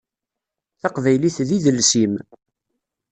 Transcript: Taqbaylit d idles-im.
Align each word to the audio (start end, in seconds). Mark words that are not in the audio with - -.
Taqbaylit 0.81 1.37
d 1.47 1.49
idles-im. 1.57 2.13